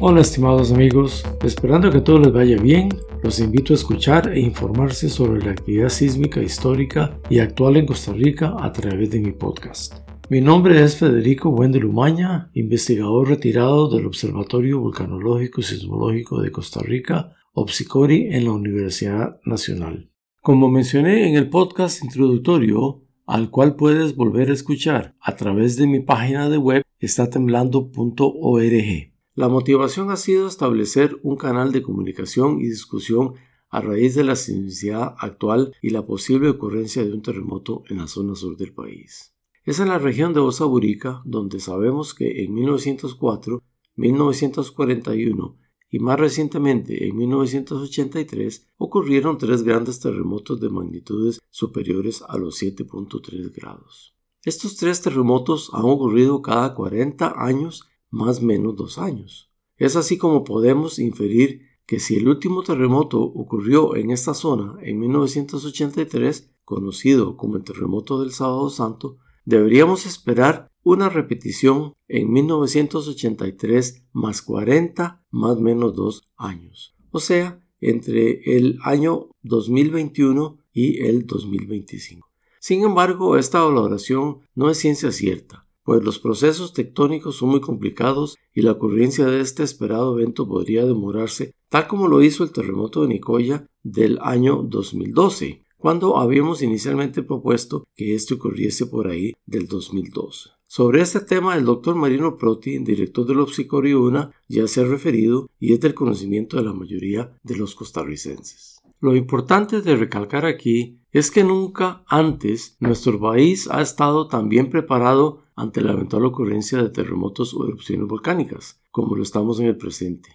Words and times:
Hola 0.00 0.20
estimados 0.20 0.70
amigos, 0.70 1.24
esperando 1.42 1.90
que 1.90 2.00
todo 2.00 2.20
les 2.20 2.32
vaya 2.32 2.56
bien, 2.56 2.88
los 3.24 3.40
invito 3.40 3.72
a 3.72 3.76
escuchar 3.76 4.32
e 4.32 4.38
informarse 4.38 5.08
sobre 5.08 5.44
la 5.44 5.50
actividad 5.50 5.88
sísmica 5.88 6.40
histórica 6.40 7.18
y 7.28 7.40
actual 7.40 7.78
en 7.78 7.86
Costa 7.86 8.12
Rica 8.12 8.54
a 8.60 8.72
través 8.72 9.10
de 9.10 9.18
mi 9.18 9.32
podcast. 9.32 10.08
Mi 10.30 10.40
nombre 10.40 10.84
es 10.84 10.94
Federico 10.94 11.50
Buende 11.50 11.80
Lumaña, 11.80 12.48
investigador 12.54 13.28
retirado 13.28 13.88
del 13.88 14.06
Observatorio 14.06 14.78
Vulcanológico 14.78 15.62
y 15.62 15.64
Sismológico 15.64 16.42
de 16.42 16.52
Costa 16.52 16.78
Rica, 16.80 17.34
OPSICORI, 17.54 18.28
en 18.30 18.44
la 18.44 18.52
Universidad 18.52 19.40
Nacional. 19.44 20.12
Como 20.40 20.70
mencioné 20.70 21.28
en 21.28 21.34
el 21.34 21.50
podcast 21.50 22.04
introductorio, 22.04 23.02
al 23.26 23.50
cual 23.50 23.74
puedes 23.74 24.14
volver 24.14 24.50
a 24.50 24.54
escuchar 24.54 25.16
a 25.20 25.34
través 25.34 25.76
de 25.76 25.88
mi 25.88 25.98
página 25.98 26.48
de 26.48 26.58
web 26.58 26.84
estatemblando.org. 27.00 29.17
La 29.38 29.48
motivación 29.48 30.10
ha 30.10 30.16
sido 30.16 30.48
establecer 30.48 31.20
un 31.22 31.36
canal 31.36 31.70
de 31.70 31.80
comunicación 31.80 32.58
y 32.58 32.64
discusión 32.64 33.34
a 33.70 33.80
raíz 33.80 34.16
de 34.16 34.24
la 34.24 34.34
sismicidad 34.34 35.14
actual 35.16 35.76
y 35.80 35.90
la 35.90 36.04
posible 36.04 36.48
ocurrencia 36.48 37.04
de 37.04 37.12
un 37.12 37.22
terremoto 37.22 37.84
en 37.88 37.98
la 37.98 38.08
zona 38.08 38.34
sur 38.34 38.56
del 38.56 38.74
país. 38.74 39.36
Es 39.62 39.78
en 39.78 39.90
la 39.90 40.00
región 40.00 40.34
de 40.34 40.40
Osaburica 40.40 41.22
donde 41.24 41.60
sabemos 41.60 42.14
que 42.14 42.42
en 42.42 42.52
1904, 42.52 43.62
1941 43.94 45.56
y 45.88 45.98
más 46.00 46.18
recientemente 46.18 47.06
en 47.06 47.16
1983 47.16 48.66
ocurrieron 48.76 49.38
tres 49.38 49.62
grandes 49.62 50.00
terremotos 50.00 50.60
de 50.60 50.68
magnitudes 50.68 51.38
superiores 51.48 52.24
a 52.26 52.38
los 52.38 52.60
7.3 52.60 53.54
grados. 53.54 54.16
Estos 54.42 54.74
tres 54.76 55.00
terremotos 55.00 55.70
han 55.72 55.84
ocurrido 55.84 56.42
cada 56.42 56.74
40 56.74 57.34
años 57.36 57.84
más 58.10 58.40
o 58.40 58.42
menos 58.42 58.76
dos 58.76 58.98
años. 58.98 59.50
Es 59.76 59.96
así 59.96 60.18
como 60.18 60.44
podemos 60.44 60.98
inferir 60.98 61.62
que 61.86 62.00
si 62.00 62.16
el 62.16 62.28
último 62.28 62.62
terremoto 62.62 63.20
ocurrió 63.22 63.96
en 63.96 64.10
esta 64.10 64.34
zona 64.34 64.76
en 64.82 64.98
1983, 64.98 66.50
conocido 66.64 67.36
como 67.36 67.56
el 67.56 67.64
terremoto 67.64 68.20
del 68.20 68.32
Sábado 68.32 68.68
Santo, 68.68 69.18
deberíamos 69.44 70.04
esperar 70.04 70.68
una 70.82 71.08
repetición 71.08 71.94
en 72.08 72.30
1983 72.30 74.04
más 74.12 74.42
40 74.42 75.24
más 75.30 75.58
menos 75.58 75.94
dos 75.94 76.28
años, 76.36 76.94
o 77.10 77.20
sea, 77.20 77.62
entre 77.80 78.56
el 78.56 78.78
año 78.82 79.30
2021 79.42 80.58
y 80.72 81.04
el 81.04 81.26
2025. 81.26 82.28
Sin 82.60 82.82
embargo, 82.82 83.36
esta 83.36 83.62
valoración 83.62 84.40
no 84.54 84.68
es 84.68 84.78
ciencia 84.78 85.12
cierta, 85.12 85.67
pues 85.88 86.04
los 86.04 86.18
procesos 86.18 86.74
tectónicos 86.74 87.36
son 87.36 87.48
muy 87.48 87.62
complicados 87.62 88.36
y 88.52 88.60
la 88.60 88.72
ocurrencia 88.72 89.24
de 89.24 89.40
este 89.40 89.62
esperado 89.62 90.18
evento 90.18 90.46
podría 90.46 90.84
demorarse, 90.84 91.54
tal 91.70 91.86
como 91.86 92.08
lo 92.08 92.22
hizo 92.22 92.44
el 92.44 92.52
terremoto 92.52 93.00
de 93.00 93.08
Nicoya 93.08 93.66
del 93.82 94.18
año 94.20 94.56
2012, 94.68 95.64
cuando 95.78 96.18
habíamos 96.18 96.60
inicialmente 96.60 97.22
propuesto 97.22 97.84
que 97.96 98.14
este 98.14 98.34
ocurriese 98.34 98.84
por 98.84 99.08
ahí 99.08 99.32
del 99.46 99.66
2012. 99.66 100.50
Sobre 100.66 101.00
este 101.00 101.20
tema, 101.20 101.56
el 101.56 101.64
doctor 101.64 101.94
Marino 101.94 102.36
Proti, 102.36 102.76
director 102.80 103.24
del 103.24 103.96
Una, 103.96 104.30
ya 104.46 104.68
se 104.68 104.82
ha 104.82 104.84
referido 104.84 105.48
y 105.58 105.72
es 105.72 105.80
del 105.80 105.94
conocimiento 105.94 106.58
de 106.58 106.64
la 106.64 106.74
mayoría 106.74 107.34
de 107.42 107.56
los 107.56 107.74
costarricenses. 107.74 108.78
Lo 109.00 109.16
importante 109.16 109.80
de 109.80 109.96
recalcar 109.96 110.44
aquí 110.44 110.98
es 111.12 111.30
que 111.30 111.44
nunca 111.44 112.04
antes 112.08 112.76
nuestro 112.78 113.18
país 113.18 113.68
ha 113.70 113.80
estado 113.80 114.28
tan 114.28 114.50
bien 114.50 114.68
preparado 114.68 115.47
ante 115.58 115.80
la 115.80 115.92
eventual 115.92 116.24
ocurrencia 116.24 116.82
de 116.82 116.90
terremotos 116.90 117.52
o 117.54 117.66
erupciones 117.66 118.06
volcánicas, 118.06 118.80
como 118.90 119.16
lo 119.16 119.22
estamos 119.22 119.58
en 119.60 119.66
el 119.66 119.76
presente. 119.76 120.30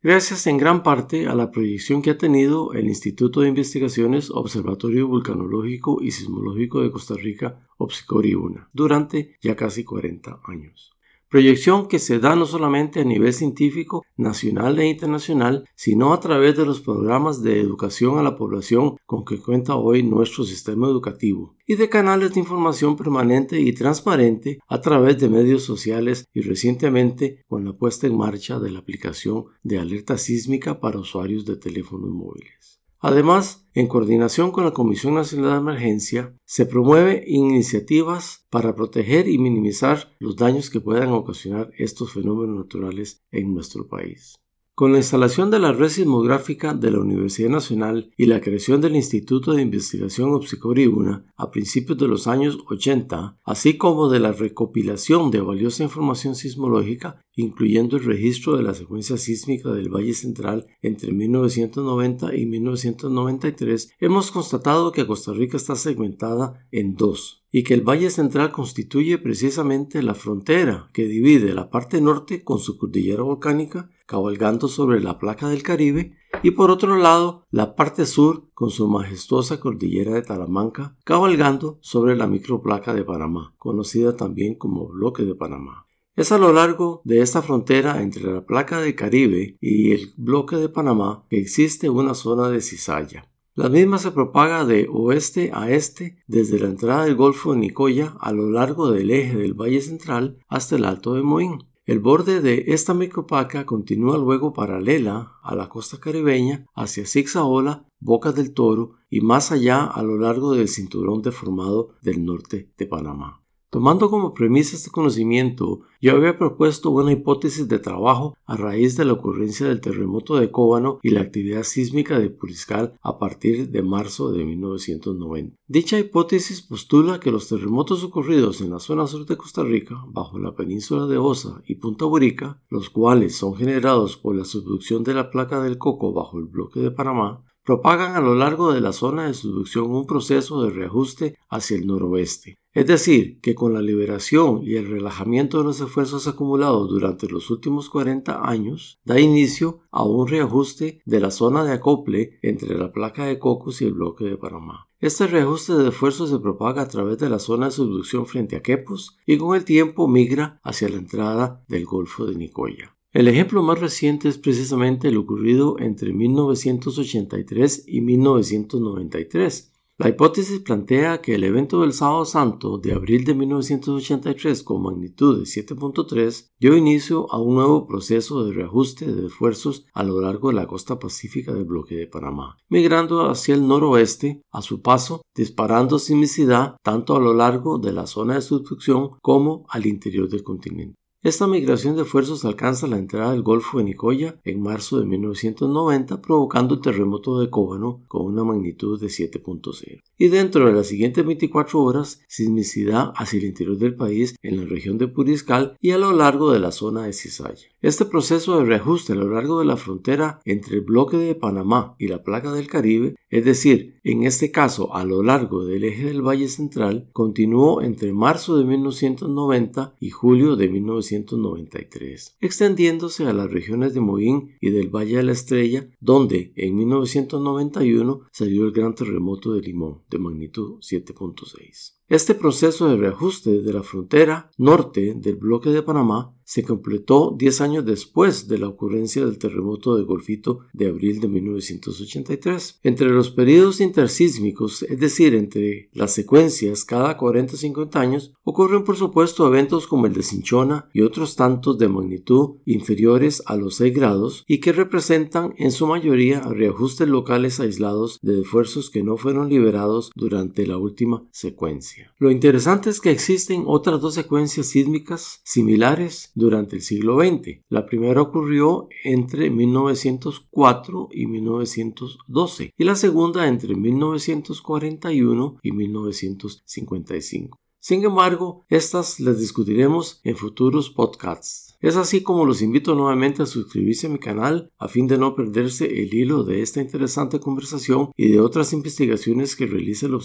Gracias 0.00 0.46
en 0.46 0.58
gran 0.58 0.84
parte 0.84 1.26
a 1.26 1.34
la 1.34 1.50
proyección 1.50 2.02
que 2.02 2.10
ha 2.10 2.18
tenido 2.18 2.72
el 2.72 2.86
Instituto 2.86 3.40
de 3.40 3.48
Investigaciones 3.48 4.30
Observatorio 4.30 5.08
Vulcanológico 5.08 5.98
y 6.00 6.12
Sismológico 6.12 6.82
de 6.82 6.92
Costa 6.92 7.14
Rica, 7.14 7.66
OPSICORI-UNA, 7.78 8.70
durante 8.72 9.36
ya 9.42 9.56
casi 9.56 9.82
40 9.82 10.40
años 10.44 10.97
proyección 11.28 11.88
que 11.88 11.98
se 11.98 12.18
da 12.18 12.34
no 12.36 12.46
solamente 12.46 13.00
a 13.00 13.04
nivel 13.04 13.32
científico 13.32 14.04
nacional 14.16 14.78
e 14.78 14.86
internacional, 14.86 15.64
sino 15.74 16.12
a 16.12 16.20
través 16.20 16.56
de 16.56 16.66
los 16.66 16.80
programas 16.80 17.42
de 17.42 17.60
educación 17.60 18.18
a 18.18 18.22
la 18.22 18.36
población 18.36 18.96
con 19.06 19.24
que 19.24 19.38
cuenta 19.38 19.76
hoy 19.76 20.02
nuestro 20.02 20.44
sistema 20.44 20.88
educativo, 20.88 21.56
y 21.66 21.76
de 21.76 21.88
canales 21.88 22.34
de 22.34 22.40
información 22.40 22.96
permanente 22.96 23.60
y 23.60 23.72
transparente 23.72 24.58
a 24.66 24.80
través 24.80 25.18
de 25.18 25.28
medios 25.28 25.62
sociales 25.62 26.26
y 26.32 26.40
recientemente 26.40 27.44
con 27.46 27.64
la 27.64 27.74
puesta 27.74 28.06
en 28.06 28.16
marcha 28.16 28.58
de 28.58 28.70
la 28.70 28.80
aplicación 28.80 29.44
de 29.62 29.78
alerta 29.78 30.16
sísmica 30.18 30.80
para 30.80 30.98
usuarios 30.98 31.44
de 31.44 31.56
teléfonos 31.56 32.10
móviles. 32.10 32.77
Además, 33.00 33.68
en 33.74 33.86
coordinación 33.86 34.50
con 34.50 34.64
la 34.64 34.72
Comisión 34.72 35.14
Nacional 35.14 35.52
de 35.52 35.56
Emergencia, 35.58 36.34
se 36.44 36.66
promueven 36.66 37.22
iniciativas 37.26 38.44
para 38.50 38.74
proteger 38.74 39.28
y 39.28 39.38
minimizar 39.38 40.16
los 40.18 40.36
daños 40.36 40.68
que 40.68 40.80
puedan 40.80 41.10
ocasionar 41.10 41.70
estos 41.78 42.12
fenómenos 42.12 42.56
naturales 42.56 43.22
en 43.30 43.54
nuestro 43.54 43.86
país. 43.86 44.34
Con 44.74 44.92
la 44.92 44.98
instalación 44.98 45.50
de 45.50 45.58
la 45.58 45.72
red 45.72 45.88
sismográfica 45.88 46.72
de 46.72 46.92
la 46.92 47.00
Universidad 47.00 47.50
Nacional 47.50 48.12
y 48.16 48.26
la 48.26 48.40
creación 48.40 48.80
del 48.80 48.94
Instituto 48.94 49.52
de 49.52 49.62
Investigación 49.62 50.30
Obsicori-UNA 50.34 51.26
a 51.36 51.50
principios 51.50 51.98
de 51.98 52.06
los 52.06 52.28
años 52.28 52.58
80, 52.68 53.40
así 53.42 53.76
como 53.76 54.08
de 54.08 54.20
la 54.20 54.30
recopilación 54.30 55.32
de 55.32 55.40
valiosa 55.40 55.82
información 55.82 56.36
sismológica, 56.36 57.20
incluyendo 57.38 57.96
el 57.96 58.04
registro 58.04 58.56
de 58.56 58.64
la 58.64 58.74
secuencia 58.74 59.16
sísmica 59.16 59.70
del 59.70 59.94
Valle 59.94 60.12
Central 60.12 60.66
entre 60.82 61.12
1990 61.12 62.34
y 62.34 62.46
1993, 62.46 63.92
hemos 64.00 64.32
constatado 64.32 64.90
que 64.90 65.06
Costa 65.06 65.32
Rica 65.32 65.56
está 65.56 65.76
segmentada 65.76 66.66
en 66.72 66.96
dos 66.96 67.44
y 67.52 67.62
que 67.62 67.74
el 67.74 67.82
Valle 67.82 68.10
Central 68.10 68.50
constituye 68.50 69.18
precisamente 69.18 70.02
la 70.02 70.14
frontera 70.14 70.90
que 70.92 71.06
divide 71.06 71.54
la 71.54 71.70
parte 71.70 72.00
norte 72.00 72.42
con 72.42 72.58
su 72.58 72.76
cordillera 72.76 73.22
volcánica, 73.22 73.88
cabalgando 74.06 74.66
sobre 74.66 75.00
la 75.00 75.20
placa 75.20 75.48
del 75.48 75.62
Caribe, 75.62 76.16
y 76.42 76.50
por 76.50 76.72
otro 76.72 76.96
lado 76.96 77.46
la 77.52 77.76
parte 77.76 78.04
sur 78.04 78.50
con 78.52 78.70
su 78.70 78.88
majestuosa 78.88 79.60
cordillera 79.60 80.14
de 80.14 80.22
Talamanca, 80.22 80.96
cabalgando 81.04 81.78
sobre 81.82 82.16
la 82.16 82.26
microplaca 82.26 82.92
de 82.94 83.04
Panamá, 83.04 83.54
conocida 83.58 84.16
también 84.16 84.56
como 84.56 84.88
bloque 84.88 85.22
de 85.22 85.36
Panamá. 85.36 85.87
Es 86.18 86.32
a 86.32 86.38
lo 86.38 86.52
largo 86.52 87.00
de 87.04 87.20
esta 87.20 87.42
frontera 87.42 88.02
entre 88.02 88.24
la 88.24 88.44
placa 88.44 88.80
del 88.80 88.96
Caribe 88.96 89.56
y 89.60 89.92
el 89.92 90.14
bloque 90.16 90.56
de 90.56 90.68
Panamá 90.68 91.24
que 91.30 91.38
existe 91.38 91.88
una 91.88 92.14
zona 92.14 92.48
de 92.48 92.60
cizalla. 92.60 93.30
La 93.54 93.68
misma 93.68 93.98
se 93.98 94.10
propaga 94.10 94.64
de 94.64 94.88
oeste 94.90 95.52
a 95.54 95.70
este 95.70 96.18
desde 96.26 96.58
la 96.58 96.66
entrada 96.66 97.04
del 97.04 97.14
Golfo 97.14 97.52
de 97.52 97.60
Nicoya 97.60 98.16
a 98.18 98.32
lo 98.32 98.50
largo 98.50 98.90
del 98.90 99.12
eje 99.12 99.36
del 99.36 99.54
Valle 99.54 99.80
Central 99.80 100.40
hasta 100.48 100.74
el 100.74 100.86
Alto 100.86 101.14
de 101.14 101.22
Moín. 101.22 101.68
El 101.86 102.00
borde 102.00 102.40
de 102.40 102.64
esta 102.66 102.94
micropaca 102.94 103.64
continúa 103.64 104.18
luego 104.18 104.52
paralela 104.52 105.34
a 105.44 105.54
la 105.54 105.68
costa 105.68 106.00
caribeña 106.00 106.66
hacia 106.74 107.06
Zigzaola, 107.06 107.86
Boca 108.00 108.32
del 108.32 108.54
Toro 108.54 108.94
y 109.08 109.20
más 109.20 109.52
allá 109.52 109.84
a 109.84 110.02
lo 110.02 110.18
largo 110.18 110.52
del 110.54 110.66
cinturón 110.66 111.22
deformado 111.22 111.90
del 112.02 112.24
norte 112.24 112.72
de 112.76 112.86
Panamá. 112.86 113.44
Tomando 113.70 114.08
como 114.08 114.32
premisa 114.32 114.76
este 114.76 114.90
conocimiento, 114.90 115.80
yo 116.00 116.16
había 116.16 116.38
propuesto 116.38 116.90
una 116.90 117.12
hipótesis 117.12 117.68
de 117.68 117.78
trabajo 117.78 118.34
a 118.46 118.56
raíz 118.56 118.96
de 118.96 119.04
la 119.04 119.12
ocurrencia 119.12 119.66
del 119.66 119.82
terremoto 119.82 120.36
de 120.36 120.50
Cóbano 120.50 121.00
y 121.02 121.10
la 121.10 121.20
actividad 121.20 121.64
sísmica 121.64 122.18
de 122.18 122.30
Puriscal 122.30 122.94
a 123.02 123.18
partir 123.18 123.68
de 123.68 123.82
marzo 123.82 124.32
de 124.32 124.46
1990. 124.46 125.54
Dicha 125.66 125.98
hipótesis 125.98 126.62
postula 126.62 127.20
que 127.20 127.30
los 127.30 127.46
terremotos 127.48 128.04
ocurridos 128.04 128.62
en 128.62 128.70
la 128.70 128.78
zona 128.78 129.06
sur 129.06 129.26
de 129.26 129.36
Costa 129.36 129.62
Rica, 129.62 130.02
bajo 130.08 130.38
la 130.38 130.54
península 130.54 131.04
de 131.04 131.18
Osa 131.18 131.62
y 131.66 131.74
Punta 131.74 132.06
Burica, 132.06 132.62
los 132.70 132.88
cuales 132.88 133.36
son 133.36 133.54
generados 133.54 134.16
por 134.16 134.34
la 134.34 134.46
subducción 134.46 135.04
de 135.04 135.12
la 135.12 135.28
placa 135.28 135.62
del 135.62 135.76
Coco 135.76 136.14
bajo 136.14 136.38
el 136.38 136.46
bloque 136.46 136.80
de 136.80 136.90
Panamá, 136.90 137.44
propagan 137.68 138.16
a 138.16 138.22
lo 138.22 138.34
largo 138.34 138.72
de 138.72 138.80
la 138.80 138.94
zona 138.94 139.26
de 139.26 139.34
subducción 139.34 139.94
un 139.94 140.06
proceso 140.06 140.62
de 140.62 140.70
reajuste 140.70 141.36
hacia 141.50 141.76
el 141.76 141.86
noroeste. 141.86 142.56
Es 142.72 142.86
decir, 142.86 143.40
que 143.42 143.54
con 143.54 143.74
la 143.74 143.82
liberación 143.82 144.62
y 144.62 144.76
el 144.76 144.88
relajamiento 144.88 145.58
de 145.58 145.64
los 145.64 145.78
esfuerzos 145.78 146.26
acumulados 146.26 146.88
durante 146.88 147.28
los 147.28 147.50
últimos 147.50 147.90
40 147.90 148.48
años, 148.48 148.98
da 149.04 149.20
inicio 149.20 149.80
a 149.90 150.02
un 150.02 150.28
reajuste 150.28 151.02
de 151.04 151.20
la 151.20 151.30
zona 151.30 151.62
de 151.62 151.74
acople 151.74 152.38
entre 152.40 152.74
la 152.74 152.90
placa 152.90 153.26
de 153.26 153.38
Cocos 153.38 153.82
y 153.82 153.84
el 153.84 153.92
bloque 153.92 154.24
de 154.24 154.38
Panamá. 154.38 154.88
Este 154.98 155.26
reajuste 155.26 155.74
de 155.74 155.90
esfuerzos 155.90 156.30
se 156.30 156.38
propaga 156.38 156.80
a 156.80 156.88
través 156.88 157.18
de 157.18 157.28
la 157.28 157.38
zona 157.38 157.66
de 157.66 157.72
subducción 157.72 158.24
frente 158.24 158.56
a 158.56 158.62
Quepos 158.62 159.18
y 159.26 159.36
con 159.36 159.54
el 159.54 159.66
tiempo 159.66 160.08
migra 160.08 160.58
hacia 160.62 160.88
la 160.88 160.96
entrada 160.96 161.62
del 161.68 161.84
Golfo 161.84 162.24
de 162.24 162.34
Nicoya. 162.34 162.97
El 163.10 163.26
ejemplo 163.26 163.62
más 163.62 163.80
reciente 163.80 164.28
es 164.28 164.36
precisamente 164.36 165.10
lo 165.10 165.20
ocurrido 165.20 165.78
entre 165.78 166.12
1983 166.12 167.84
y 167.86 168.02
1993, 168.02 169.72
La 169.96 170.10
hipótesis 170.10 170.60
plantea 170.60 171.22
que 171.22 171.34
el 171.34 171.42
evento 171.42 171.80
del 171.80 171.94
Sábado 171.94 172.26
Santo 172.26 172.76
de 172.76 172.92
abril 172.92 173.24
de 173.24 173.34
1983 173.34 174.62
con 174.62 174.82
magnitud 174.82 175.38
de 175.38 175.44
7.3 175.44 176.50
dio 176.60 176.76
inicio 176.76 177.32
a 177.32 177.40
un 177.40 177.54
nuevo 177.54 177.86
proceso 177.86 178.44
de 178.44 178.52
reajuste 178.52 179.10
de 179.10 179.26
esfuerzos 179.26 179.86
a 179.94 180.04
lo 180.04 180.20
largo 180.20 180.50
de 180.50 180.56
la 180.56 180.66
costa 180.66 180.98
pacífica 180.98 181.54
del 181.54 181.64
bloque 181.64 181.96
de 181.96 182.06
Panamá, 182.06 182.58
migrando 182.68 183.28
hacia 183.30 183.54
el 183.54 183.66
noroeste 183.66 184.42
a 184.52 184.60
su 184.60 184.82
paso, 184.82 185.22
disparando 185.34 185.98
sismicidad 185.98 186.76
tanto 186.84 187.16
a 187.16 187.20
lo 187.20 187.32
largo 187.32 187.78
de 187.78 187.92
la 187.92 188.06
zona 188.06 188.34
de 188.34 188.42
subducción 188.42 189.12
como 189.22 189.64
al 189.70 189.86
interior 189.86 190.28
del 190.28 190.44
continente. 190.44 190.97
Esta 191.24 191.48
migración 191.48 191.96
de 191.96 192.02
esfuerzos 192.02 192.44
alcanza 192.44 192.86
la 192.86 192.96
entrada 192.96 193.32
del 193.32 193.42
Golfo 193.42 193.78
de 193.78 193.84
Nicoya 193.84 194.40
en 194.44 194.62
marzo 194.62 195.00
de 195.00 195.06
1990, 195.06 196.22
provocando 196.22 196.76
el 196.76 196.80
terremoto 196.80 197.40
de 197.40 197.50
Cóbano 197.50 198.04
con 198.06 198.26
una 198.26 198.44
magnitud 198.44 199.00
de 199.00 199.08
7.0. 199.08 200.00
Y 200.16 200.28
dentro 200.28 200.64
de 200.66 200.72
las 200.72 200.86
siguientes 200.86 201.26
24 201.26 201.82
horas, 201.82 202.20
sismicidad 202.28 203.12
hacia 203.16 203.38
el 203.38 203.46
interior 203.46 203.78
del 203.78 203.96
país 203.96 204.36
en 204.42 204.58
la 204.58 204.64
región 204.64 204.96
de 204.96 205.08
Puriscal 205.08 205.76
y 205.80 205.90
a 205.90 205.98
lo 205.98 206.12
largo 206.12 206.52
de 206.52 206.60
la 206.60 206.70
zona 206.70 207.06
de 207.06 207.12
Cisaya. 207.12 207.66
Este 207.80 208.04
proceso 208.04 208.58
de 208.58 208.64
reajuste 208.64 209.12
a 209.12 209.16
lo 209.16 209.30
largo 209.30 209.60
de 209.60 209.64
la 209.64 209.76
frontera 209.76 210.40
entre 210.44 210.78
el 210.78 210.80
bloque 210.80 211.16
de 211.16 211.36
Panamá 211.36 211.94
y 211.96 212.08
la 212.08 212.24
placa 212.24 212.52
del 212.52 212.66
Caribe, 212.66 213.14
es 213.30 213.44
decir, 213.44 214.00
en 214.02 214.24
este 214.24 214.50
caso 214.50 214.96
a 214.96 215.04
lo 215.04 215.22
largo 215.22 215.64
del 215.64 215.84
eje 215.84 216.06
del 216.06 216.20
Valle 216.20 216.48
Central, 216.48 217.08
continuó 217.12 217.80
entre 217.80 218.12
marzo 218.12 218.56
de 218.56 218.64
1990 218.64 219.94
y 220.00 220.10
julio 220.10 220.56
de 220.56 220.68
1993, 220.68 222.36
extendiéndose 222.40 223.26
a 223.26 223.32
las 223.32 223.48
regiones 223.48 223.94
de 223.94 224.00
Moín 224.00 224.56
y 224.60 224.70
del 224.70 224.88
Valle 224.88 225.18
de 225.18 225.22
la 225.22 225.32
Estrella, 225.32 225.88
donde 226.00 226.52
en 226.56 226.74
1991 226.74 228.22
se 228.32 228.46
dio 228.46 228.64
el 228.64 228.72
gran 228.72 228.96
terremoto 228.96 229.54
de 229.54 229.60
Limón 229.60 230.02
de 230.10 230.18
magnitud 230.18 230.78
7.6. 230.80 231.97
Este 232.08 232.34
proceso 232.34 232.88
de 232.88 232.96
reajuste 232.96 233.60
de 233.60 233.70
la 233.70 233.82
frontera 233.82 234.50
norte 234.56 235.12
del 235.14 235.36
bloque 235.36 235.68
de 235.68 235.82
Panamá 235.82 236.34
se 236.48 236.64
completó 236.64 237.36
10 237.36 237.60
años 237.60 237.84
después 237.84 238.48
de 238.48 238.56
la 238.56 238.68
ocurrencia 238.68 239.22
del 239.26 239.36
terremoto 239.36 239.94
de 239.98 240.04
Golfito 240.04 240.60
de 240.72 240.86
abril 240.86 241.20
de 241.20 241.28
1983. 241.28 242.80
Entre 242.82 243.10
los 243.10 243.30
periodos 243.30 243.82
intersísmicos, 243.82 244.82
es 244.84 244.98
decir, 244.98 245.34
entre 245.34 245.90
las 245.92 246.14
secuencias 246.14 246.86
cada 246.86 247.18
40 247.18 247.52
o 247.52 247.56
50 247.58 248.00
años, 248.00 248.32
ocurren 248.44 248.84
por 248.84 248.96
supuesto 248.96 249.46
eventos 249.46 249.86
como 249.86 250.06
el 250.06 250.14
de 250.14 250.22
Cinchona 250.22 250.88
y 250.94 251.02
otros 251.02 251.36
tantos 251.36 251.76
de 251.76 251.88
magnitud 251.88 252.56
inferiores 252.64 253.42
a 253.44 253.54
los 253.54 253.74
6 253.74 253.94
grados 253.94 254.44
y 254.46 254.60
que 254.60 254.72
representan 254.72 255.52
en 255.58 255.70
su 255.70 255.86
mayoría 255.86 256.40
reajustes 256.40 257.08
locales 257.08 257.60
aislados 257.60 258.18
de 258.22 258.40
esfuerzos 258.40 258.88
que 258.88 259.02
no 259.02 259.18
fueron 259.18 259.50
liberados 259.50 260.10
durante 260.14 260.66
la 260.66 260.78
última 260.78 261.28
secuencia. 261.30 261.97
Lo 262.18 262.30
interesante 262.30 262.90
es 262.90 263.00
que 263.00 263.10
existen 263.10 263.64
otras 263.66 264.00
dos 264.00 264.14
secuencias 264.14 264.68
sísmicas 264.68 265.40
similares 265.44 266.32
durante 266.34 266.76
el 266.76 266.82
siglo 266.82 267.18
XX. 267.18 267.60
La 267.68 267.86
primera 267.86 268.22
ocurrió 268.22 268.88
entre 269.04 269.50
1904 269.50 271.08
y 271.12 271.26
1912 271.26 272.74
y 272.76 272.84
la 272.84 272.94
segunda 272.94 273.46
entre 273.46 273.74
1941 273.74 275.58
y 275.62 275.72
1955. 275.72 277.58
Sin 277.88 278.04
embargo, 278.04 278.66
estas 278.68 279.18
las 279.18 279.40
discutiremos 279.40 280.20
en 280.22 280.36
futuros 280.36 280.90
podcasts. 280.90 281.68
Es 281.80 281.96
así 281.96 282.22
como 282.22 282.44
los 282.44 282.60
invito 282.60 282.94
nuevamente 282.96 283.42
a 283.42 283.46
suscribirse 283.46 284.08
a 284.08 284.10
mi 284.10 284.18
canal 284.18 284.72
a 284.78 284.88
fin 284.88 285.06
de 285.06 285.16
no 285.16 285.36
perderse 285.36 286.02
el 286.02 286.12
hilo 286.12 286.42
de 286.42 286.60
esta 286.60 286.80
interesante 286.82 287.38
conversación 287.38 288.10
y 288.16 288.28
de 288.28 288.40
otras 288.40 288.72
investigaciones 288.72 289.54
que 289.54 289.66
realiza 289.66 290.06
el 290.06 290.18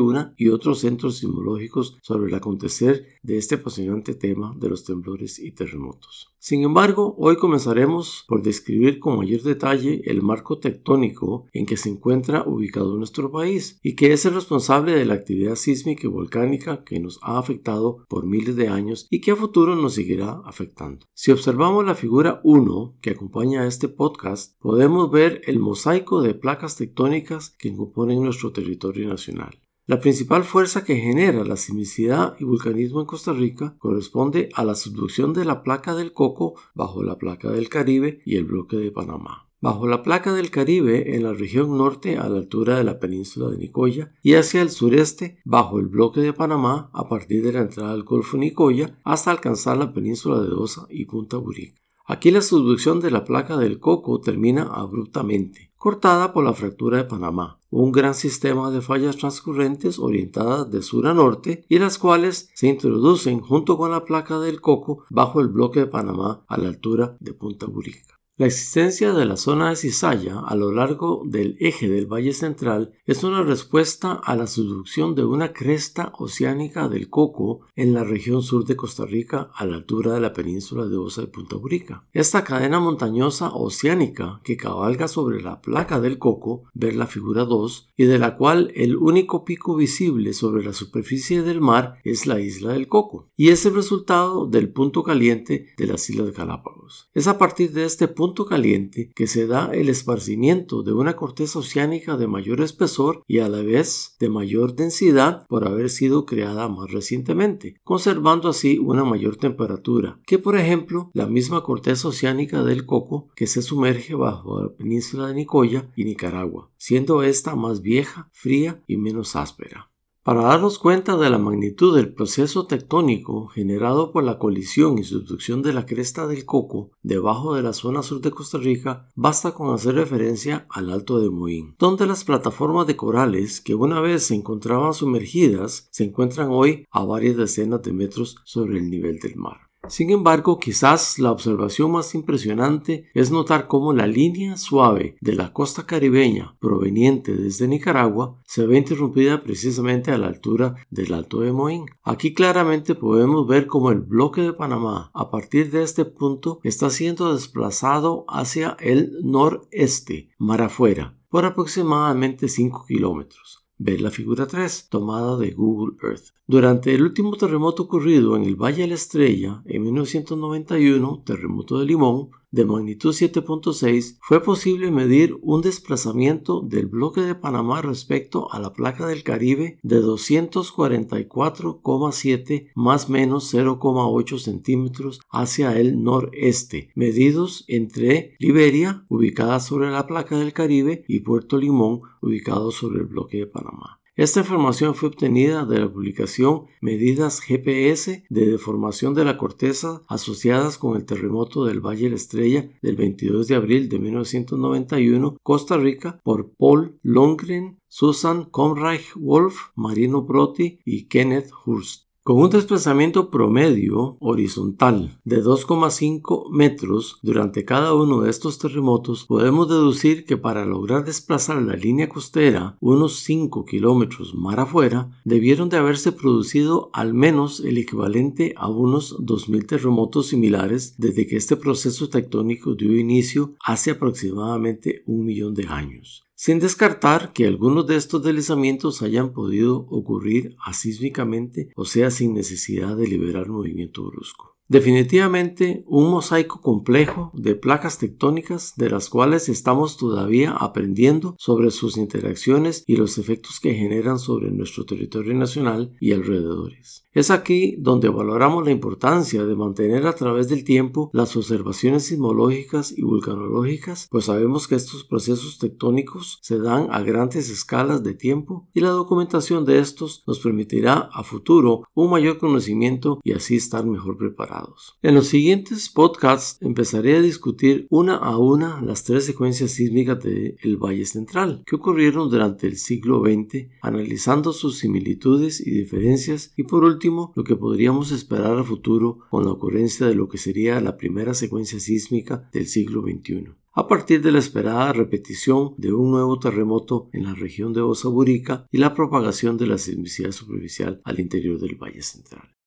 Una 0.00 0.32
y 0.36 0.48
otros 0.48 0.78
centros 0.78 1.18
sismológicos 1.18 1.98
sobre 2.00 2.28
el 2.28 2.34
acontecer 2.34 3.18
de 3.22 3.38
este 3.38 3.56
apasionante 3.56 4.14
tema 4.14 4.54
de 4.56 4.68
los 4.68 4.84
temblores 4.84 5.40
y 5.40 5.50
terremotos. 5.50 6.32
Sin 6.38 6.62
embargo, 6.62 7.16
hoy 7.18 7.36
comenzaremos 7.36 8.24
por 8.26 8.42
describir 8.42 8.98
con 8.98 9.18
mayor 9.18 9.42
detalle 9.42 10.02
el 10.06 10.22
marco 10.22 10.58
tectónico 10.58 11.46
en 11.52 11.66
que 11.66 11.76
se 11.76 11.90
encuentra 11.90 12.44
ubicado 12.46 12.96
nuestro 12.96 13.30
país 13.30 13.78
y 13.82 13.94
que 13.94 14.12
es 14.12 14.24
el 14.24 14.34
responsable 14.34 14.92
de 14.92 15.04
la 15.04 15.14
actividad 15.14 15.56
sísmica 15.56 16.06
y 16.06 16.10
volcánica 16.10 16.82
que 16.84 17.00
nos 17.00 17.09
ha 17.22 17.38
afectado 17.38 18.04
por 18.08 18.26
miles 18.26 18.56
de 18.56 18.68
años 18.68 19.06
y 19.10 19.20
que 19.20 19.32
a 19.32 19.36
futuro 19.36 19.74
nos 19.74 19.94
seguirá 19.94 20.40
afectando. 20.44 21.06
Si 21.14 21.32
observamos 21.32 21.84
la 21.84 21.94
figura 21.94 22.40
1 22.44 22.98
que 23.00 23.10
acompaña 23.10 23.62
a 23.62 23.66
este 23.66 23.88
podcast, 23.88 24.58
podemos 24.60 25.10
ver 25.10 25.40
el 25.46 25.58
mosaico 25.58 26.22
de 26.22 26.34
placas 26.34 26.76
tectónicas 26.76 27.50
que 27.58 27.74
componen 27.74 28.22
nuestro 28.22 28.52
territorio 28.52 29.08
nacional. 29.08 29.60
La 29.86 29.98
principal 29.98 30.44
fuerza 30.44 30.84
que 30.84 30.94
genera 30.94 31.42
la 31.42 31.56
sismicidad 31.56 32.36
y 32.38 32.44
vulcanismo 32.44 33.00
en 33.00 33.06
Costa 33.06 33.32
Rica 33.32 33.74
corresponde 33.78 34.48
a 34.54 34.64
la 34.64 34.76
subducción 34.76 35.32
de 35.32 35.44
la 35.44 35.64
placa 35.64 35.96
del 35.96 36.12
Coco 36.12 36.54
bajo 36.74 37.02
la 37.02 37.18
placa 37.18 37.50
del 37.50 37.68
Caribe 37.68 38.22
y 38.24 38.36
el 38.36 38.44
bloque 38.44 38.76
de 38.76 38.92
Panamá. 38.92 39.49
Bajo 39.62 39.86
la 39.86 40.02
placa 40.02 40.32
del 40.32 40.50
Caribe 40.50 41.14
en 41.14 41.22
la 41.22 41.34
región 41.34 41.76
norte 41.76 42.16
a 42.16 42.30
la 42.30 42.38
altura 42.38 42.78
de 42.78 42.84
la 42.84 42.98
península 42.98 43.50
de 43.50 43.58
Nicoya 43.58 44.14
y 44.22 44.34
hacia 44.34 44.62
el 44.62 44.70
sureste 44.70 45.38
bajo 45.44 45.78
el 45.78 45.88
bloque 45.88 46.22
de 46.22 46.32
Panamá 46.32 46.88
a 46.94 47.08
partir 47.10 47.42
de 47.42 47.52
la 47.52 47.60
entrada 47.60 47.92
del 47.92 48.04
Golfo 48.04 48.38
Nicoya 48.38 48.98
hasta 49.04 49.30
alcanzar 49.30 49.76
la 49.76 49.92
península 49.92 50.40
de 50.40 50.54
Osa 50.54 50.86
y 50.88 51.04
Punta 51.04 51.36
Burica. 51.36 51.78
Aquí 52.06 52.30
la 52.30 52.40
subducción 52.40 53.00
de 53.00 53.10
la 53.10 53.24
placa 53.24 53.58
del 53.58 53.80
Coco 53.80 54.20
termina 54.20 54.62
abruptamente 54.62 55.70
cortada 55.76 56.32
por 56.32 56.44
la 56.44 56.54
fractura 56.54 56.96
de 56.96 57.04
Panamá, 57.04 57.60
un 57.70 57.92
gran 57.92 58.14
sistema 58.14 58.70
de 58.70 58.80
fallas 58.80 59.16
transcurrentes 59.16 59.98
orientadas 59.98 60.70
de 60.70 60.82
sur 60.82 61.06
a 61.06 61.14
norte 61.14 61.64
y 61.68 61.78
las 61.78 61.98
cuales 61.98 62.50
se 62.54 62.66
introducen 62.66 63.40
junto 63.40 63.76
con 63.76 63.90
la 63.90 64.04
placa 64.04 64.40
del 64.40 64.60
Coco 64.60 65.04
bajo 65.10 65.40
el 65.40 65.48
bloque 65.48 65.80
de 65.80 65.86
Panamá 65.86 66.44
a 66.48 66.56
la 66.56 66.68
altura 66.68 67.16
de 67.20 67.34
Punta 67.34 67.66
Burica. 67.66 68.19
La 68.40 68.46
existencia 68.46 69.12
de 69.12 69.26
la 69.26 69.36
zona 69.36 69.68
de 69.68 69.76
cizalla 69.76 70.40
a 70.40 70.56
lo 70.56 70.72
largo 70.72 71.24
del 71.26 71.58
eje 71.60 71.90
del 71.90 72.06
Valle 72.06 72.32
Central 72.32 72.94
es 73.04 73.22
una 73.22 73.42
respuesta 73.42 74.12
a 74.12 74.34
la 74.34 74.46
subducción 74.46 75.14
de 75.14 75.26
una 75.26 75.52
cresta 75.52 76.10
oceánica 76.16 76.88
del 76.88 77.10
Coco 77.10 77.66
en 77.76 77.92
la 77.92 78.02
región 78.02 78.40
sur 78.42 78.64
de 78.64 78.76
Costa 78.76 79.04
Rica 79.04 79.50
a 79.54 79.66
la 79.66 79.76
altura 79.76 80.14
de 80.14 80.20
la 80.20 80.32
península 80.32 80.86
de 80.86 80.96
Osa 80.96 81.20
de 81.20 81.26
Punta 81.26 81.56
Burica. 81.56 82.08
Esta 82.14 82.42
cadena 82.42 82.80
montañosa 82.80 83.50
oceánica 83.52 84.40
que 84.42 84.56
cabalga 84.56 85.06
sobre 85.06 85.42
la 85.42 85.60
placa 85.60 86.00
del 86.00 86.16
Coco, 86.16 86.62
ver 86.72 86.96
la 86.96 87.06
figura 87.06 87.44
2, 87.44 87.90
y 87.94 88.04
de 88.04 88.18
la 88.18 88.38
cual 88.38 88.72
el 88.74 88.96
único 88.96 89.44
pico 89.44 89.76
visible 89.76 90.32
sobre 90.32 90.64
la 90.64 90.72
superficie 90.72 91.42
del 91.42 91.60
mar 91.60 91.98
es 92.04 92.26
la 92.26 92.40
isla 92.40 92.72
del 92.72 92.88
Coco, 92.88 93.28
y 93.36 93.50
es 93.50 93.66
el 93.66 93.74
resultado 93.74 94.46
del 94.46 94.72
punto 94.72 95.02
caliente 95.02 95.66
de 95.76 95.86
las 95.86 96.08
Islas 96.08 96.32
Galápagos. 96.32 97.10
Es 97.12 97.26
a 97.26 97.36
partir 97.36 97.72
de 97.72 97.84
este 97.84 98.08
punto 98.08 98.29
caliente 98.34 99.10
que 99.14 99.26
se 99.26 99.46
da 99.46 99.70
el 99.72 99.88
esparcimiento 99.88 100.82
de 100.82 100.92
una 100.92 101.16
corteza 101.16 101.58
oceánica 101.58 102.16
de 102.16 102.26
mayor 102.26 102.60
espesor 102.60 103.22
y 103.26 103.38
a 103.38 103.48
la 103.48 103.62
vez 103.62 104.16
de 104.18 104.28
mayor 104.28 104.74
densidad 104.74 105.46
por 105.48 105.66
haber 105.66 105.90
sido 105.90 106.26
creada 106.26 106.68
más 106.68 106.90
recientemente, 106.90 107.76
conservando 107.84 108.48
así 108.48 108.78
una 108.78 109.04
mayor 109.04 109.36
temperatura 109.36 110.20
que 110.26 110.38
por 110.38 110.56
ejemplo 110.56 111.10
la 111.12 111.26
misma 111.26 111.62
corteza 111.62 112.08
oceánica 112.08 112.62
del 112.62 112.86
coco 112.86 113.28
que 113.34 113.46
se 113.46 113.62
sumerge 113.62 114.14
bajo 114.14 114.62
la 114.62 114.68
península 114.70 115.26
de 115.26 115.34
Nicoya 115.34 115.90
y 115.96 116.04
Nicaragua, 116.04 116.70
siendo 116.76 117.22
esta 117.22 117.56
más 117.56 117.82
vieja, 117.82 118.28
fría 118.32 118.82
y 118.86 118.96
menos 118.96 119.36
áspera. 119.36 119.89
Para 120.22 120.42
darnos 120.42 120.78
cuenta 120.78 121.16
de 121.16 121.30
la 121.30 121.38
magnitud 121.38 121.96
del 121.96 122.12
proceso 122.12 122.66
tectónico 122.66 123.46
generado 123.46 124.12
por 124.12 124.22
la 124.22 124.38
colisión 124.38 124.98
y 124.98 125.04
subducción 125.04 125.62
de 125.62 125.72
la 125.72 125.86
cresta 125.86 126.26
del 126.26 126.44
Coco 126.44 126.90
debajo 127.02 127.54
de 127.54 127.62
la 127.62 127.72
zona 127.72 128.02
sur 128.02 128.20
de 128.20 128.30
Costa 128.30 128.58
Rica, 128.58 129.08
basta 129.14 129.52
con 129.52 129.72
hacer 129.72 129.94
referencia 129.94 130.66
al 130.68 130.90
Alto 130.90 131.20
de 131.20 131.30
Moín, 131.30 131.74
donde 131.78 132.06
las 132.06 132.24
plataformas 132.24 132.86
de 132.86 132.96
corales 132.96 133.62
que 133.62 133.74
una 133.74 134.00
vez 134.00 134.24
se 134.24 134.34
encontraban 134.34 134.92
sumergidas 134.92 135.88
se 135.90 136.04
encuentran 136.04 136.48
hoy 136.50 136.84
a 136.90 137.02
varias 137.02 137.38
decenas 137.38 137.80
de 137.80 137.94
metros 137.94 138.36
sobre 138.44 138.76
el 138.76 138.90
nivel 138.90 139.20
del 139.20 139.36
mar. 139.36 139.69
Sin 139.88 140.10
embargo, 140.10 140.58
quizás 140.58 141.18
la 141.18 141.32
observación 141.32 141.90
más 141.90 142.14
impresionante 142.14 143.08
es 143.14 143.30
notar 143.30 143.66
cómo 143.66 143.92
la 143.92 144.06
línea 144.06 144.56
suave 144.56 145.16
de 145.20 145.34
la 145.34 145.52
costa 145.52 145.86
caribeña 145.86 146.56
proveniente 146.60 147.34
desde 147.34 147.66
Nicaragua 147.66 148.40
se 148.44 148.66
ve 148.66 148.78
interrumpida 148.78 149.42
precisamente 149.42 150.12
a 150.12 150.18
la 150.18 150.28
altura 150.28 150.76
del 150.90 151.14
Alto 151.14 151.40
de 151.40 151.52
Moín. 151.52 151.86
Aquí 152.02 152.34
claramente 152.34 152.94
podemos 152.94 153.46
ver 153.46 153.66
cómo 153.66 153.90
el 153.90 154.00
bloque 154.00 154.42
de 154.42 154.52
Panamá 154.52 155.10
a 155.14 155.30
partir 155.30 155.70
de 155.70 155.82
este 155.82 156.04
punto 156.04 156.60
está 156.62 156.90
siendo 156.90 157.34
desplazado 157.34 158.24
hacia 158.28 158.76
el 158.80 159.18
noreste, 159.22 160.30
mar 160.38 160.62
afuera, 160.62 161.16
por 161.28 161.44
aproximadamente 161.46 162.48
5 162.48 162.84
kilómetros. 162.86 163.59
Ver 163.82 164.02
la 164.02 164.10
figura 164.10 164.46
3, 164.46 164.88
tomada 164.90 165.38
de 165.38 165.52
Google 165.52 165.96
Earth. 166.02 166.34
Durante 166.46 166.94
el 166.94 167.00
último 167.00 167.34
terremoto 167.38 167.84
ocurrido 167.84 168.36
en 168.36 168.42
el 168.42 168.54
Valle 168.54 168.82
de 168.82 168.88
la 168.88 168.94
Estrella 168.94 169.62
en 169.64 169.84
1991, 169.84 171.22
terremoto 171.24 171.78
de 171.78 171.86
Limón, 171.86 172.28
de 172.50 172.64
magnitud 172.64 173.10
7.6 173.10 174.16
fue 174.20 174.42
posible 174.42 174.90
medir 174.90 175.38
un 175.42 175.60
desplazamiento 175.62 176.60
del 176.60 176.86
bloque 176.86 177.20
de 177.20 177.34
Panamá 177.34 177.82
respecto 177.82 178.50
a 178.52 178.58
la 178.58 178.72
placa 178.72 179.06
del 179.06 179.22
Caribe 179.22 179.78
de 179.82 180.02
244,7 180.02 182.70
más 182.74 183.08
menos 183.08 183.54
0,8 183.54 184.38
centímetros 184.38 185.20
hacia 185.30 185.78
el 185.78 186.02
noreste, 186.02 186.90
medidos 186.94 187.64
entre 187.68 188.34
Liberia, 188.38 189.04
ubicada 189.08 189.60
sobre 189.60 189.90
la 189.90 190.06
placa 190.06 190.38
del 190.38 190.52
Caribe, 190.52 191.04
y 191.08 191.20
Puerto 191.20 191.56
Limón, 191.58 192.02
ubicado 192.20 192.70
sobre 192.70 193.00
el 193.00 193.06
bloque 193.06 193.38
de 193.38 193.46
Panamá. 193.46 193.99
Esta 194.20 194.40
información 194.40 194.94
fue 194.94 195.08
obtenida 195.08 195.64
de 195.64 195.78
la 195.78 195.90
publicación 195.90 196.66
Medidas 196.82 197.40
GPS 197.40 198.22
de 198.28 198.50
deformación 198.50 199.14
de 199.14 199.24
la 199.24 199.38
corteza 199.38 200.02
asociadas 200.08 200.76
con 200.76 200.94
el 200.94 201.06
terremoto 201.06 201.64
del 201.64 201.80
Valle 201.80 202.10
la 202.10 202.16
Estrella 202.16 202.68
del 202.82 202.96
22 202.96 203.48
de 203.48 203.54
abril 203.54 203.88
de 203.88 203.98
1991, 203.98 205.38
Costa 205.42 205.78
Rica, 205.78 206.20
por 206.22 206.50
Paul 206.52 206.98
Longren, 207.02 207.78
Susan 207.88 208.44
Conreich 208.44 209.14
Wolf, 209.16 209.70
Marino 209.74 210.26
Proti 210.26 210.80
y 210.84 211.08
Kenneth 211.08 211.48
Hurst. 211.64 212.09
Con 212.22 212.36
un 212.36 212.50
desplazamiento 212.50 213.30
promedio 213.30 214.18
horizontal 214.20 215.18
de 215.24 215.42
2,5 215.42 216.50
metros 216.50 217.18
durante 217.22 217.64
cada 217.64 217.94
uno 217.94 218.20
de 218.20 218.28
estos 218.28 218.58
terremotos, 218.58 219.24
podemos 219.24 219.70
deducir 219.70 220.26
que 220.26 220.36
para 220.36 220.66
lograr 220.66 221.06
desplazar 221.06 221.62
la 221.62 221.76
línea 221.76 222.10
costera 222.10 222.76
unos 222.78 223.20
5 223.20 223.64
kilómetros 223.64 224.34
mar 224.34 224.60
afuera, 224.60 225.08
debieron 225.24 225.70
de 225.70 225.78
haberse 225.78 226.12
producido 226.12 226.90
al 226.92 227.14
menos 227.14 227.60
el 227.60 227.78
equivalente 227.78 228.52
a 228.54 228.68
unos 228.68 229.18
2.000 229.20 229.66
terremotos 229.66 230.26
similares 230.26 230.96
desde 230.98 231.26
que 231.26 231.36
este 231.36 231.56
proceso 231.56 232.10
tectónico 232.10 232.74
dio 232.74 232.98
inicio 232.98 233.54
hace 233.64 233.92
aproximadamente 233.92 235.04
un 235.06 235.24
millón 235.24 235.54
de 235.54 235.68
años 235.68 236.29
sin 236.42 236.58
descartar 236.58 237.34
que 237.34 237.46
algunos 237.46 237.86
de 237.86 237.96
estos 237.96 238.22
deslizamientos 238.22 239.02
hayan 239.02 239.34
podido 239.34 239.76
ocurrir 239.90 240.56
asísmicamente, 240.64 241.68
o 241.76 241.84
sea, 241.84 242.10
sin 242.10 242.32
necesidad 242.32 242.96
de 242.96 243.06
liberar 243.06 243.50
movimiento 243.50 244.06
brusco. 244.06 244.56
Definitivamente 244.70 245.82
un 245.88 246.12
mosaico 246.12 246.60
complejo 246.60 247.32
de 247.34 247.56
placas 247.56 247.98
tectónicas 247.98 248.72
de 248.76 248.88
las 248.88 249.10
cuales 249.10 249.48
estamos 249.48 249.96
todavía 249.96 250.52
aprendiendo 250.52 251.34
sobre 251.40 251.72
sus 251.72 251.96
interacciones 251.96 252.84
y 252.86 252.94
los 252.94 253.18
efectos 253.18 253.58
que 253.58 253.74
generan 253.74 254.20
sobre 254.20 254.52
nuestro 254.52 254.86
territorio 254.86 255.34
nacional 255.34 255.96
y 255.98 256.12
alrededores. 256.12 257.04
Es 257.12 257.32
aquí 257.32 257.74
donde 257.80 258.08
valoramos 258.08 258.64
la 258.64 258.70
importancia 258.70 259.44
de 259.44 259.56
mantener 259.56 260.06
a 260.06 260.14
través 260.14 260.48
del 260.48 260.62
tiempo 260.62 261.10
las 261.12 261.34
observaciones 261.34 262.04
sismológicas 262.04 262.96
y 262.96 263.02
vulcanológicas, 263.02 264.06
pues 264.08 264.26
sabemos 264.26 264.68
que 264.68 264.76
estos 264.76 265.02
procesos 265.02 265.58
tectónicos 265.58 266.38
se 266.42 266.60
dan 266.60 266.86
a 266.92 267.02
grandes 267.02 267.50
escalas 267.50 268.04
de 268.04 268.14
tiempo 268.14 268.68
y 268.72 268.78
la 268.78 268.90
documentación 268.90 269.64
de 269.64 269.80
estos 269.80 270.22
nos 270.28 270.38
permitirá 270.38 271.10
a 271.12 271.24
futuro 271.24 271.82
un 271.92 272.08
mayor 272.08 272.38
conocimiento 272.38 273.18
y 273.24 273.32
así 273.32 273.56
estar 273.56 273.84
mejor 273.84 274.16
preparados. 274.16 274.59
En 275.02 275.14
los 275.14 275.28
siguientes 275.28 275.88
podcasts 275.88 276.58
empezaré 276.60 277.16
a 277.16 277.22
discutir 277.22 277.86
una 277.90 278.16
a 278.16 278.38
una 278.38 278.80
las 278.82 279.04
tres 279.04 279.24
secuencias 279.24 279.72
sísmicas 279.72 280.22
del 280.22 280.76
Valle 280.76 281.06
Central 281.06 281.62
que 281.66 281.76
ocurrieron 281.76 282.30
durante 282.30 282.66
el 282.66 282.76
siglo 282.76 283.22
XX, 283.22 283.68
analizando 283.82 284.52
sus 284.52 284.78
similitudes 284.78 285.60
y 285.64 285.70
diferencias 285.70 286.52
y 286.56 286.64
por 286.64 286.84
último 286.84 287.32
lo 287.36 287.44
que 287.44 287.56
podríamos 287.56 288.12
esperar 288.12 288.58
a 288.58 288.64
futuro 288.64 289.20
con 289.30 289.44
la 289.44 289.52
ocurrencia 289.52 290.06
de 290.06 290.14
lo 290.14 290.28
que 290.28 290.38
sería 290.38 290.80
la 290.80 290.96
primera 290.96 291.34
secuencia 291.34 291.80
sísmica 291.80 292.48
del 292.52 292.66
siglo 292.66 293.02
XXI 293.02 293.60
a 293.72 293.86
partir 293.86 294.20
de 294.20 294.32
la 294.32 294.40
esperada 294.40 294.92
repetición 294.92 295.74
de 295.76 295.92
un 295.92 296.10
nuevo 296.10 296.38
terremoto 296.38 297.08
en 297.12 297.24
la 297.24 297.34
región 297.34 297.72
de 297.72 297.80
Osaburica 297.80 298.66
y 298.70 298.78
la 298.78 298.94
propagación 298.94 299.56
de 299.56 299.66
la 299.68 299.78
sismicidad 299.78 300.32
superficial 300.32 301.00
al 301.04 301.20
interior 301.20 301.58
del 301.58 301.76
Valle 301.76 302.02
Central. 302.02 302.59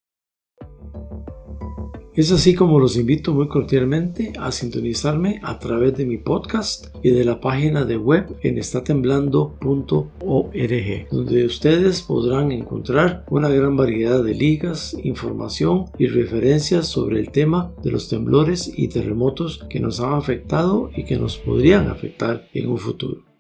Es 2.15 2.32
así 2.32 2.53
como 2.53 2.79
los 2.79 2.96
invito 2.96 3.34
muy 3.34 3.48
cordialmente 3.48 4.34
a 4.39 4.51
sintonizarme 4.51 5.39
a 5.41 5.58
través 5.58 5.98
de 5.98 6.05
mi 6.05 6.20
podcast 6.20 6.96
y 7.01 7.10
de 7.10 7.25
la 7.25 7.41
página 7.41 7.86
de 7.86 7.98
web 7.98 8.38
en 8.43 8.60
estatemblando.org, 8.60 11.08
donde 11.10 11.46
ustedes 11.46 12.03
podrán 12.03 12.51
encontrar 12.51 13.25
una 13.32 13.50
gran 13.50 13.75
variedad 13.75 14.24
de 14.24 14.36
ligas, 14.36 14.96
información 15.03 15.86
y 15.98 16.05
referencias 16.05 16.88
sobre 16.88 17.20
el 17.20 17.32
tema 17.32 17.74
de 17.82 17.89
los 17.89 18.10
temblores 18.10 18.72
y 18.75 18.89
terremotos 18.89 19.65
que 19.67 19.79
nos 19.79 20.00
han 20.00 20.13
afectado 20.13 20.91
y 20.96 21.05
que 21.05 21.17
nos 21.17 21.39
podrían 21.39 21.88
afectar 21.88 22.48
en 22.53 22.70
un 22.70 22.77
futuro. 22.77 23.33